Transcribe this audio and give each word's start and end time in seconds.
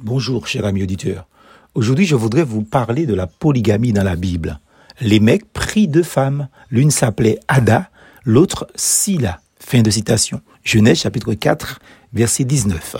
Bonjour, 0.00 0.46
cher 0.46 0.64
ami 0.64 0.84
auditeur. 0.84 1.26
Aujourd'hui, 1.74 2.06
je 2.06 2.14
voudrais 2.14 2.44
vous 2.44 2.62
parler 2.62 3.04
de 3.04 3.14
la 3.14 3.26
polygamie 3.26 3.92
dans 3.92 4.04
la 4.04 4.14
Bible. 4.14 4.60
Les 5.00 5.18
mecs 5.18 5.52
pris 5.52 5.88
deux 5.88 6.04
femmes. 6.04 6.46
L'une 6.70 6.92
s'appelait 6.92 7.40
Ada, 7.48 7.90
l'autre 8.24 8.68
Sila. 8.76 9.40
Fin 9.58 9.82
de 9.82 9.90
citation. 9.90 10.40
Genèse 10.62 11.00
chapitre 11.00 11.34
4, 11.34 11.80
verset 12.12 12.44
19. 12.44 12.94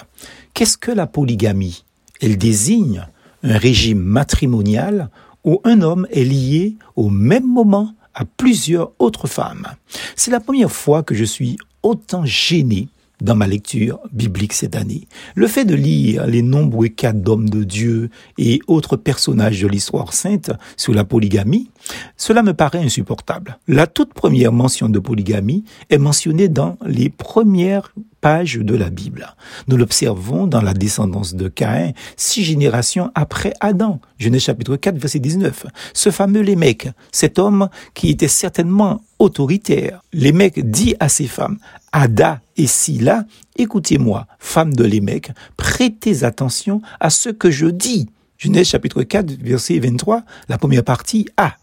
Qu'est-ce 0.54 0.76
que 0.76 0.90
la 0.90 1.06
polygamie? 1.06 1.84
Elle 2.20 2.36
désigne 2.36 3.06
un 3.44 3.58
régime 3.58 4.00
matrimonial 4.00 5.08
où 5.44 5.60
un 5.62 5.82
homme 5.82 6.08
est 6.10 6.24
lié 6.24 6.74
au 6.96 7.10
même 7.10 7.46
moment 7.46 7.94
à 8.12 8.24
plusieurs 8.24 8.90
autres 8.98 9.28
femmes. 9.28 9.68
C'est 10.16 10.32
la 10.32 10.40
première 10.40 10.72
fois 10.72 11.04
que 11.04 11.14
je 11.14 11.24
suis 11.24 11.58
autant 11.84 12.24
gêné 12.24 12.88
dans 13.20 13.34
ma 13.34 13.46
lecture 13.46 14.00
biblique 14.12 14.52
cette 14.52 14.76
année. 14.76 15.08
Le 15.34 15.46
fait 15.46 15.64
de 15.64 15.74
lire 15.74 16.26
les 16.26 16.42
nombreux 16.42 16.88
cas 16.88 17.12
d'hommes 17.12 17.48
de 17.48 17.64
Dieu 17.64 18.10
et 18.36 18.60
autres 18.66 18.96
personnages 18.96 19.60
de 19.60 19.68
l'histoire 19.68 20.12
sainte 20.12 20.50
sur 20.76 20.94
la 20.94 21.04
polygamie, 21.04 21.70
cela 22.16 22.42
me 22.42 22.54
paraît 22.54 22.82
insupportable. 22.82 23.58
La 23.66 23.86
toute 23.86 24.14
première 24.14 24.52
mention 24.52 24.88
de 24.88 24.98
polygamie 24.98 25.64
est 25.90 25.98
mentionnée 25.98 26.48
dans 26.48 26.76
les 26.84 27.08
premières 27.10 27.92
pages 28.20 28.58
de 28.58 28.74
la 28.74 28.90
Bible. 28.90 29.34
Nous 29.68 29.76
l'observons 29.76 30.46
dans 30.46 30.60
la 30.60 30.74
descendance 30.74 31.34
de 31.34 31.48
Caïn, 31.48 31.92
six 32.16 32.42
générations 32.42 33.10
après 33.14 33.52
Adam. 33.60 34.00
Genèse 34.18 34.42
chapitre 34.42 34.76
4, 34.76 34.98
verset 34.98 35.20
19. 35.20 35.66
Ce 35.94 36.10
fameux 36.10 36.40
Lémec, 36.40 36.88
cet 37.12 37.38
homme 37.38 37.68
qui 37.94 38.10
était 38.10 38.28
certainement 38.28 39.00
autoritaire, 39.18 40.02
Lémec 40.12 40.68
dit 40.68 40.94
à 41.00 41.08
ses 41.08 41.26
femmes, 41.26 41.58
Ada 41.92 42.40
et 42.56 42.66
Sila, 42.66 43.24
écoutez-moi, 43.56 44.26
femmes 44.38 44.74
de 44.74 44.84
Lémec, 44.84 45.32
prêtez 45.56 46.24
attention 46.24 46.82
à 47.00 47.10
ce 47.10 47.28
que 47.28 47.50
je 47.50 47.66
dis. 47.66 48.08
Genèse 48.36 48.68
chapitre 48.68 49.02
4, 49.02 49.42
verset 49.42 49.78
23, 49.78 50.22
la 50.48 50.58
première 50.58 50.84
partie 50.84 51.26
A. 51.36 51.56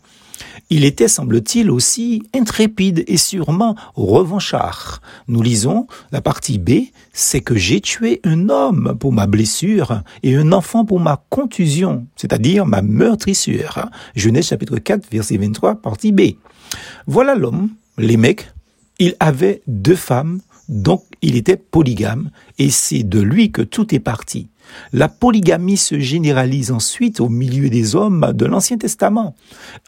Il 0.69 0.83
était, 0.83 1.07
semble-t-il, 1.07 1.69
aussi 1.69 2.23
intrépide 2.33 3.03
et 3.07 3.17
sûrement 3.17 3.75
revanchard. 3.93 5.01
Nous 5.27 5.41
lisons 5.41 5.87
la 6.11 6.21
partie 6.21 6.57
B, 6.57 6.87
c'est 7.13 7.41
que 7.41 7.55
j'ai 7.55 7.81
tué 7.81 8.19
un 8.23 8.49
homme 8.49 8.97
pour 8.99 9.13
ma 9.13 9.27
blessure 9.27 10.01
et 10.23 10.35
un 10.35 10.51
enfant 10.51 10.83
pour 10.83 10.99
ma 10.99 11.23
contusion, 11.29 12.07
c'est-à-dire 12.15 12.65
ma 12.65 12.81
meurtrissure. 12.81 13.89
Genèse 14.15 14.47
chapitre 14.47 14.77
4, 14.77 15.07
verset 15.11 15.37
23, 15.37 15.75
partie 15.75 16.11
B. 16.11 16.21
Voilà 17.05 17.35
l'homme, 17.35 17.69
les 17.97 18.17
il 18.99 19.15
avait 19.19 19.61
deux 19.67 19.95
femmes, 19.95 20.41
donc 20.69 21.03
il 21.21 21.35
était 21.35 21.57
polygame, 21.57 22.31
et 22.57 22.69
c'est 22.69 23.03
de 23.03 23.19
lui 23.19 23.51
que 23.51 23.61
tout 23.61 23.93
est 23.93 23.99
parti. 23.99 24.47
La 24.93 25.09
polygamie 25.09 25.77
se 25.77 25.99
généralise 25.99 26.71
ensuite 26.71 27.19
au 27.19 27.29
milieu 27.29 27.69
des 27.69 27.95
hommes 27.95 28.31
de 28.33 28.45
l'Ancien 28.45 28.77
Testament. 28.77 29.35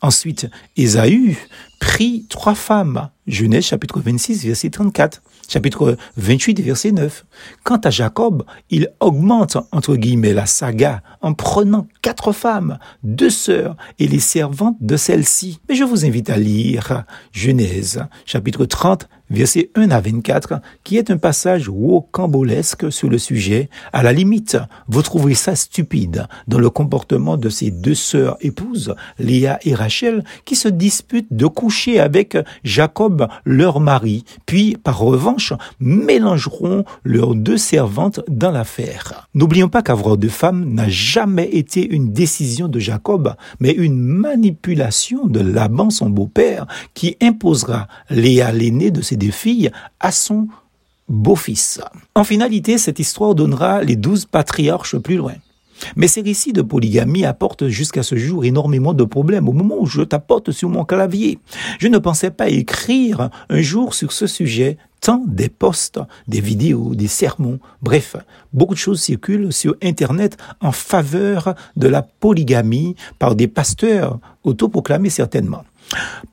Ensuite, 0.01 0.47
Ésaü 0.75 1.35
prit 1.79 2.25
trois 2.29 2.55
femmes. 2.55 3.09
Genèse 3.25 3.65
chapitre 3.65 3.99
26, 3.99 4.45
verset 4.45 4.69
34 4.69 5.21
chapitre 5.47 5.97
28, 6.17 6.59
verset 6.61 6.91
9. 6.91 7.25
Quant 7.63 7.77
à 7.77 7.89
Jacob, 7.89 8.43
il 8.69 8.89
augmente, 8.99 9.57
entre 9.71 9.95
guillemets, 9.95 10.33
la 10.33 10.45
saga 10.45 11.01
en 11.21 11.33
prenant 11.33 11.87
quatre 12.01 12.31
femmes, 12.31 12.79
deux 13.03 13.29
sœurs 13.29 13.75
et 13.99 14.07
les 14.07 14.19
servantes 14.19 14.77
de 14.81 14.97
celles-ci. 14.97 15.59
Mais 15.69 15.75
je 15.75 15.83
vous 15.83 16.05
invite 16.05 16.29
à 16.29 16.37
lire 16.37 17.03
Genèse, 17.31 18.03
chapitre 18.25 18.65
30, 18.65 19.07
verset 19.29 19.71
1 19.75 19.91
à 19.91 19.99
24, 19.99 20.61
qui 20.83 20.97
est 20.97 21.11
un 21.11 21.17
passage 21.17 21.69
rocambolesque 21.69 22.91
sur 22.91 23.09
le 23.09 23.17
sujet. 23.17 23.69
À 23.93 24.03
la 24.03 24.13
limite, 24.13 24.57
vous 24.87 25.01
trouverez 25.01 25.35
ça 25.35 25.55
stupide 25.55 26.27
dans 26.47 26.59
le 26.59 26.69
comportement 26.69 27.37
de 27.37 27.49
ces 27.49 27.71
deux 27.71 27.95
sœurs 27.95 28.37
épouses, 28.41 28.95
Léa 29.19 29.59
et 29.63 29.75
Rachel, 29.75 30.23
qui 30.45 30.55
se 30.55 30.67
disputent 30.67 31.33
de 31.33 31.47
coucher 31.47 31.99
avec 31.99 32.37
Jacob, 32.63 33.27
leur 33.45 33.79
mari, 33.79 34.23
puis, 34.45 34.77
par 34.81 34.99
revanche, 34.99 35.53
mélangeront 35.79 36.85
leurs 37.03 37.35
deux 37.35 37.57
servantes 37.57 38.21
dans 38.27 38.51
l'affaire. 38.51 39.27
N'oublions 39.33 39.69
pas 39.69 39.81
qu'avoir 39.81 40.17
deux 40.17 40.29
femmes 40.29 40.73
n'a 40.73 40.89
jamais 40.89 41.49
été 41.49 41.85
une 41.87 42.13
décision 42.13 42.67
de 42.67 42.79
Jacob, 42.79 43.35
mais 43.59 43.71
une 43.71 43.97
manipulation 43.97 45.27
de 45.27 45.39
Laban, 45.39 45.89
son 45.89 46.09
beau-père, 46.09 46.65
qui 46.93 47.17
imposera 47.21 47.87
Léa 48.09 48.51
l'aînée 48.51 48.91
de 48.91 49.01
ses 49.01 49.16
deux 49.17 49.31
filles 49.31 49.71
à 49.99 50.11
son 50.11 50.47
beau-fils. 51.09 51.81
En 52.15 52.23
finalité, 52.23 52.77
cette 52.77 52.99
histoire 52.99 53.35
donnera 53.35 53.83
les 53.83 53.95
douze 53.95 54.25
patriarches 54.25 54.97
plus 54.97 55.17
loin. 55.17 55.33
Mais 55.95 56.07
ces 56.07 56.21
récits 56.21 56.53
de 56.53 56.61
polygamie 56.61 57.25
apportent 57.25 57.67
jusqu'à 57.67 58.03
ce 58.03 58.15
jour 58.15 58.45
énormément 58.45 58.93
de 58.93 59.03
problèmes 59.03 59.47
au 59.47 59.53
moment 59.53 59.75
où 59.79 59.85
je 59.85 60.01
t'apporte 60.01 60.51
sur 60.51 60.69
mon 60.69 60.85
clavier. 60.85 61.39
Je 61.79 61.87
ne 61.87 61.97
pensais 61.97 62.31
pas 62.31 62.49
écrire 62.49 63.29
un 63.49 63.61
jour 63.61 63.93
sur 63.93 64.11
ce 64.11 64.27
sujet, 64.27 64.77
tant 65.01 65.23
des 65.27 65.49
posts, 65.49 65.99
des 66.27 66.41
vidéos, 66.41 66.95
des 66.95 67.07
sermons, 67.07 67.59
bref, 67.81 68.15
beaucoup 68.53 68.73
de 68.73 68.79
choses 68.79 69.01
circulent 69.01 69.53
sur 69.53 69.75
Internet 69.83 70.37
en 70.61 70.71
faveur 70.71 71.53
de 71.75 71.87
la 71.87 72.01
polygamie 72.01 72.95
par 73.19 73.35
des 73.35 73.47
pasteurs 73.47 74.19
autoproclamés 74.43 75.11
certainement. 75.11 75.63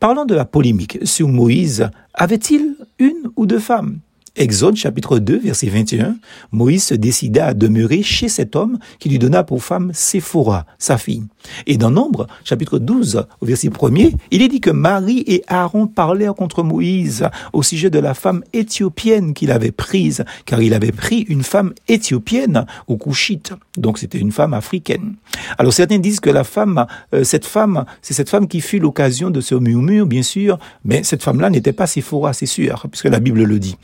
Parlons 0.00 0.24
de 0.24 0.34
la 0.34 0.44
polémique 0.44 0.98
sur 1.04 1.28
Moïse. 1.28 1.88
Avait-il 2.12 2.76
une 2.98 3.30
ou 3.36 3.46
deux 3.46 3.58
femmes? 3.58 4.00
Exode 4.36 4.74
chapitre 4.74 5.20
2 5.20 5.38
verset 5.38 5.68
21, 5.68 6.16
Moïse 6.50 6.82
se 6.82 6.94
décida 6.94 7.46
à 7.46 7.54
demeurer 7.54 8.02
chez 8.02 8.28
cet 8.28 8.56
homme 8.56 8.78
qui 8.98 9.08
lui 9.08 9.20
donna 9.20 9.44
pour 9.44 9.62
femme 9.62 9.92
Séphora, 9.94 10.66
sa 10.76 10.98
fille. 10.98 11.22
Et 11.68 11.76
dans 11.76 11.92
Nombre 11.92 12.26
chapitre 12.42 12.80
12 12.80 13.26
au 13.40 13.46
verset 13.46 13.68
1er, 13.68 14.12
il 14.32 14.42
est 14.42 14.48
dit 14.48 14.60
que 14.60 14.70
Marie 14.70 15.22
et 15.28 15.44
Aaron 15.46 15.86
parlèrent 15.86 16.34
contre 16.34 16.64
Moïse 16.64 17.28
au 17.52 17.62
sujet 17.62 17.90
de 17.90 18.00
la 18.00 18.12
femme 18.12 18.42
éthiopienne 18.52 19.34
qu'il 19.34 19.52
avait 19.52 19.70
prise, 19.70 20.24
car 20.46 20.60
il 20.60 20.74
avait 20.74 20.90
pris 20.90 21.20
une 21.28 21.44
femme 21.44 21.72
éthiopienne 21.86 22.66
au 22.88 22.96
Couchite. 22.96 23.52
Donc 23.76 23.98
c'était 23.98 24.18
une 24.18 24.32
femme 24.32 24.52
africaine. 24.52 25.14
Alors 25.58 25.72
certains 25.72 25.98
disent 25.98 26.18
que 26.18 26.30
la 26.30 26.42
femme, 26.42 26.86
euh, 27.14 27.22
cette 27.22 27.46
femme, 27.46 27.84
c'est 28.02 28.14
cette 28.14 28.30
femme 28.30 28.48
qui 28.48 28.60
fut 28.60 28.80
l'occasion 28.80 29.30
de 29.30 29.40
ce 29.40 29.54
murmure, 29.54 30.06
bien 30.06 30.22
sûr, 30.24 30.58
mais 30.84 31.04
cette 31.04 31.22
femme-là 31.22 31.50
n'était 31.50 31.72
pas 31.72 31.86
Séphora, 31.86 32.32
c'est 32.32 32.46
sûr, 32.46 32.84
puisque 32.90 33.04
la 33.04 33.20
Bible 33.20 33.44
le 33.44 33.58
dit. 33.60 33.76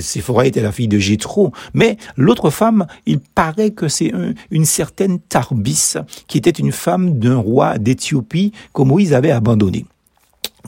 Séphora 0.00 0.46
était 0.46 0.62
la 0.62 0.72
fille 0.72 0.88
de 0.88 0.98
Jéthro. 0.98 1.52
Mais 1.74 1.96
l'autre 2.16 2.50
femme, 2.50 2.86
il 3.06 3.20
paraît 3.20 3.70
que 3.70 3.88
c'est 3.88 4.12
une 4.50 4.64
certaine 4.64 5.18
Tarbis, 5.20 5.94
qui 6.26 6.38
était 6.38 6.50
une 6.50 6.72
femme 6.72 7.18
d'un 7.18 7.36
roi 7.36 7.78
d'Éthiopie 7.78 8.52
que 8.74 8.82
Moïse 8.82 9.14
avait 9.14 9.30
abandonné. 9.30 9.84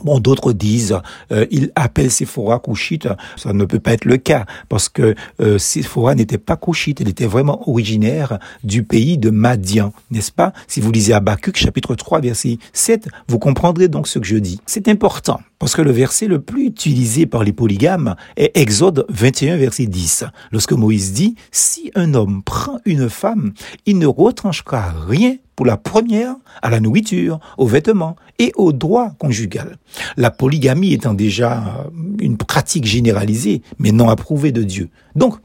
Bon, 0.03 0.19
d'autres 0.19 0.53
disent, 0.53 0.99
euh, 1.31 1.45
il 1.51 1.71
appelle 1.75 2.11
Séphora 2.11 2.59
couchite. 2.59 3.07
Ça 3.37 3.53
ne 3.53 3.65
peut 3.65 3.79
pas 3.79 3.93
être 3.93 4.05
le 4.05 4.17
cas 4.17 4.45
parce 4.69 4.89
que 4.89 5.15
euh, 5.39 5.57
Séphora 5.57 6.15
n'était 6.15 6.37
pas 6.37 6.55
couchite. 6.55 7.01
Elle 7.01 7.09
était 7.09 7.25
vraiment 7.25 7.67
originaire 7.69 8.39
du 8.63 8.83
pays 8.83 9.17
de 9.17 9.29
Madian, 9.29 9.93
n'est-ce 10.09 10.31
pas? 10.31 10.53
Si 10.67 10.81
vous 10.81 10.91
lisez 10.91 11.13
Habakkuk 11.13 11.57
chapitre 11.57 11.95
3 11.95 12.21
verset 12.21 12.57
7, 12.73 13.09
vous 13.27 13.39
comprendrez 13.39 13.87
donc 13.87 14.07
ce 14.07 14.19
que 14.19 14.25
je 14.25 14.37
dis. 14.37 14.59
C'est 14.65 14.87
important 14.87 15.39
parce 15.59 15.75
que 15.75 15.81
le 15.81 15.91
verset 15.91 16.25
le 16.25 16.41
plus 16.41 16.65
utilisé 16.65 17.25
par 17.25 17.43
les 17.43 17.53
polygames 17.53 18.15
est 18.35 18.57
Exode 18.57 19.05
21 19.09 19.57
verset 19.57 19.85
10. 19.85 20.25
Lorsque 20.51 20.73
Moïse 20.73 21.13
dit, 21.13 21.35
si 21.51 21.91
un 21.95 22.13
homme 22.13 22.41
prend 22.43 22.79
une 22.85 23.09
femme, 23.09 23.53
il 23.85 23.99
ne 23.99 24.07
retranchera 24.07 24.93
rien 25.07 25.35
la 25.63 25.77
première 25.77 26.35
à 26.61 26.69
la 26.69 26.79
nourriture, 26.79 27.39
aux 27.57 27.67
vêtements 27.67 28.15
et 28.39 28.51
au 28.55 28.71
droit 28.71 29.11
conjugal. 29.19 29.77
La 30.17 30.31
polygamie 30.31 30.93
étant 30.93 31.13
déjà 31.13 31.85
une 32.19 32.37
pratique 32.37 32.85
généralisée, 32.85 33.61
mais 33.79 33.91
non 33.91 34.09
approuvée 34.09 34.51
de 34.51 34.63
Dieu. 34.63 34.89
Donc, 35.15 35.35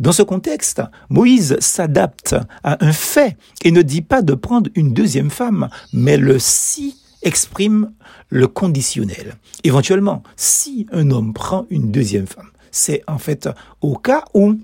dans 0.00 0.12
ce 0.12 0.22
contexte, 0.22 0.82
Moïse 1.08 1.56
s'adapte 1.60 2.36
à 2.62 2.84
un 2.84 2.92
fait 2.92 3.36
et 3.64 3.70
ne 3.70 3.82
dit 3.82 4.02
pas 4.02 4.22
de 4.22 4.34
prendre 4.34 4.70
une 4.74 4.92
deuxième 4.92 5.30
femme, 5.30 5.68
mais 5.92 6.16
le 6.16 6.38
si 6.38 6.96
exprime 7.22 7.92
le 8.28 8.46
conditionnel. 8.46 9.34
Éventuellement, 9.64 10.22
si 10.36 10.86
un 10.92 11.10
homme 11.10 11.32
prend 11.32 11.66
une 11.70 11.90
deuxième 11.90 12.26
femme, 12.26 12.50
c'est 12.70 13.02
en 13.06 13.18
fait 13.18 13.48
au 13.80 13.96
cas 13.96 14.24
où 14.34 14.56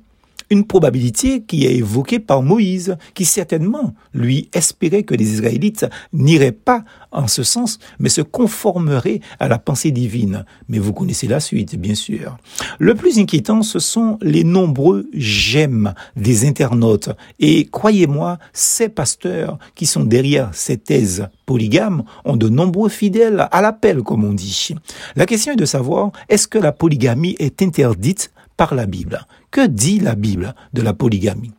une 0.52 0.64
probabilité 0.64 1.42
qui 1.42 1.64
est 1.64 1.76
évoquée 1.76 2.18
par 2.18 2.42
Moïse, 2.42 2.98
qui 3.14 3.24
certainement 3.24 3.94
lui 4.12 4.50
espérait 4.52 5.02
que 5.02 5.14
les 5.14 5.32
Israélites 5.32 5.86
n'iraient 6.12 6.52
pas 6.52 6.84
en 7.10 7.26
ce 7.26 7.42
sens, 7.42 7.78
mais 7.98 8.10
se 8.10 8.20
conformeraient 8.20 9.20
à 9.40 9.48
la 9.48 9.58
pensée 9.58 9.92
divine. 9.92 10.44
Mais 10.68 10.78
vous 10.78 10.92
connaissez 10.92 11.26
la 11.26 11.40
suite, 11.40 11.76
bien 11.76 11.94
sûr. 11.94 12.36
Le 12.78 12.94
plus 12.94 13.18
inquiétant, 13.18 13.62
ce 13.62 13.78
sont 13.78 14.18
les 14.20 14.44
nombreux 14.44 15.08
j'aime 15.14 15.94
des 16.16 16.46
internautes. 16.46 17.08
Et 17.40 17.64
croyez-moi, 17.64 18.38
ces 18.52 18.90
pasteurs 18.90 19.58
qui 19.74 19.86
sont 19.86 20.04
derrière 20.04 20.50
ces 20.52 20.76
thèses 20.76 21.28
polygames 21.46 22.02
ont 22.26 22.36
de 22.36 22.50
nombreux 22.50 22.90
fidèles 22.90 23.48
à 23.50 23.62
l'appel, 23.62 24.02
comme 24.02 24.24
on 24.24 24.34
dit. 24.34 24.74
La 25.16 25.24
question 25.24 25.54
est 25.54 25.56
de 25.56 25.64
savoir, 25.64 26.12
est-ce 26.28 26.46
que 26.46 26.58
la 26.58 26.72
polygamie 26.72 27.36
est 27.38 27.62
interdite 27.62 28.32
par 28.56 28.74
la 28.74 28.86
Bible. 28.86 29.26
Que 29.50 29.66
dit 29.66 30.00
la 30.00 30.14
Bible 30.14 30.54
de 30.72 30.82
la 30.82 30.94
polygamie? 30.94 31.52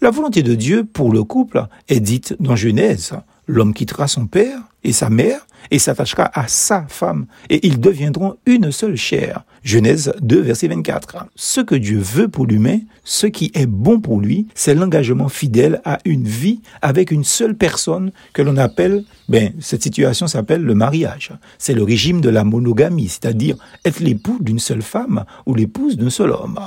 La 0.00 0.10
volonté 0.10 0.42
de 0.42 0.54
Dieu 0.54 0.84
pour 0.84 1.12
le 1.12 1.24
couple 1.24 1.66
est 1.88 2.00
dite 2.00 2.36
dans 2.40 2.56
Genèse. 2.56 3.12
L'homme 3.46 3.74
quittera 3.74 4.08
son 4.08 4.26
père 4.26 4.60
et 4.84 4.92
sa 4.92 5.10
mère 5.10 5.46
et 5.70 5.78
s'attachera 5.78 6.30
à 6.34 6.48
sa 6.48 6.86
femme, 6.88 7.26
et 7.48 7.66
ils 7.66 7.80
deviendront 7.80 8.36
une 8.46 8.72
seule 8.72 8.96
chair. 8.96 9.44
Genèse 9.62 10.12
2, 10.22 10.40
verset 10.40 10.68
24. 10.68 11.26
Ce 11.36 11.60
que 11.60 11.74
Dieu 11.74 11.98
veut 11.98 12.28
pour 12.28 12.46
l'humain, 12.46 12.78
ce 13.04 13.26
qui 13.26 13.50
est 13.54 13.66
bon 13.66 14.00
pour 14.00 14.20
lui, 14.20 14.46
c'est 14.54 14.74
l'engagement 14.74 15.28
fidèle 15.28 15.80
à 15.84 15.98
une 16.04 16.24
vie 16.24 16.60
avec 16.80 17.10
une 17.10 17.24
seule 17.24 17.54
personne 17.54 18.10
que 18.32 18.42
l'on 18.42 18.56
appelle, 18.56 19.04
ben, 19.28 19.52
cette 19.60 19.82
situation 19.82 20.26
s'appelle 20.26 20.62
le 20.62 20.74
mariage. 20.74 21.32
C'est 21.58 21.74
le 21.74 21.82
régime 21.82 22.20
de 22.20 22.30
la 22.30 22.44
monogamie, 22.44 23.08
c'est-à-dire 23.08 23.56
être 23.84 24.00
l'époux 24.00 24.38
d'une 24.40 24.58
seule 24.58 24.82
femme 24.82 25.24
ou 25.46 25.54
l'épouse 25.54 25.96
d'un 25.96 26.10
seul 26.10 26.30
homme. 26.30 26.58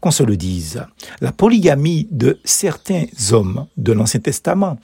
Qu'on 0.00 0.10
se 0.10 0.22
le 0.22 0.36
dise. 0.36 0.82
La 1.20 1.32
polygamie 1.32 2.06
de 2.10 2.38
certains 2.44 3.04
hommes 3.32 3.66
de 3.76 3.92
l'Ancien 3.92 4.20
Testament 4.20 4.78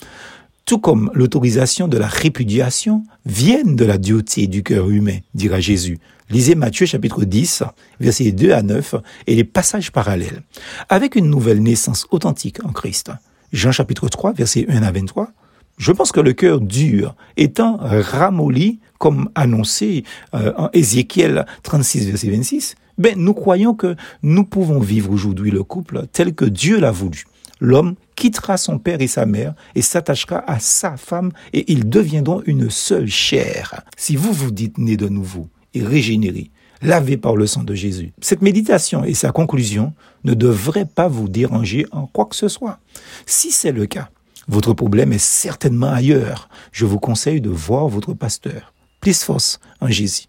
tout 0.69 0.79
comme 0.79 1.11
l'autorisation 1.15 1.89
de 1.89 1.97
la 1.97 2.07
répudiation, 2.07 3.03
viennent 3.25 3.75
de 3.75 3.87
la 3.87 3.97
dureté 3.97 4.49
du 4.49 4.63
cœur 4.63 4.91
humain, 4.91 5.17
dira 5.33 5.61
Jésus. 5.61 5.99
Lisez 6.29 6.55
Matthieu 6.55 6.85
chapitre 6.85 7.25
10, 7.25 7.63
versets 8.01 8.33
2 8.33 8.53
à 8.53 8.61
9 8.61 8.97
et 9.27 9.35
les 9.35 9.45
passages 9.45 9.91
parallèles. 9.91 10.43
Avec 10.91 11.17
une 11.17 11.31
nouvelle 11.31 11.63
naissance 11.63 12.07
authentique 12.11 12.63
en 12.67 12.73
Christ. 12.73 13.11
Jean 13.51 13.73
chapitre 13.73 14.11
3, 14.11 14.35
versets 14.35 14.67
1 14.69 14.83
à 14.83 14.93
23. 14.93 15.31
Je 15.79 15.91
pense 15.91 16.13
que 16.13 16.21
le 16.21 16.35
cœur 16.35 16.61
dur 16.61 17.17
étant 17.39 17.79
ramolli, 17.81 18.79
comme 18.99 19.31
annoncé 19.35 20.05
euh, 20.35 20.53
en 20.59 20.69
Ézéchiel 20.75 21.47
36, 21.63 22.11
verset 22.11 22.29
26, 22.29 22.75
ben, 22.99 23.15
nous 23.17 23.33
croyons 23.33 23.73
que 23.73 23.97
nous 24.23 24.45
pouvons 24.45 24.81
vivre 24.81 25.11
aujourd'hui 25.11 25.51
le 25.51 25.63
couple 25.63 26.03
tel 26.13 26.35
que 26.35 26.45
Dieu 26.45 26.79
l'a 26.79 26.91
voulu 26.91 27.25
l'homme 27.61 27.95
quittera 28.17 28.57
son 28.57 28.79
père 28.79 29.01
et 29.01 29.07
sa 29.07 29.27
mère 29.27 29.55
et 29.75 29.83
s'attachera 29.83 30.43
à 30.47 30.59
sa 30.59 30.97
femme 30.97 31.31
et 31.53 31.71
ils 31.73 31.89
deviendront 31.89 32.43
une 32.47 32.71
seule 32.71 33.09
chair. 33.09 33.83
Si 33.97 34.17
vous 34.17 34.33
vous 34.33 34.51
dites 34.51 34.79
né 34.79 34.97
de 34.97 35.09
nouveau 35.09 35.49
et 35.75 35.83
régénéré, 35.83 36.51
lavé 36.83 37.17
par 37.17 37.37
le 37.37 37.47
sang 37.47 37.65
de 37.65 37.75
Jésus, 37.75 38.13
cette 38.21 38.43
méditation 38.43 39.05
et 39.05 39.15
sa 39.15 39.33
conclusion 39.33 39.93
ne 40.25 40.35
devraient 40.35 40.87
pas 40.87 41.09
vous 41.09 41.29
déranger 41.29 41.87
en 41.93 42.07
quoi 42.07 42.27
que 42.27 42.37
ce 42.37 42.49
soit. 42.49 42.79
Si 43.27 43.51
c'est 43.51 43.73
le 43.73 43.87
cas, 43.87 44.11
votre 44.49 44.73
problème 44.73 45.13
est 45.13 45.19
certainement 45.19 45.91
ailleurs. 45.91 46.49
Je 46.73 46.87
vous 46.87 46.99
conseille 46.99 47.41
de 47.41 47.51
voir 47.51 47.89
votre 47.89 48.15
pasteur. 48.15 48.73
Plus 49.01 49.23
force 49.23 49.61
en 49.81 49.89
Jésus. 49.89 50.27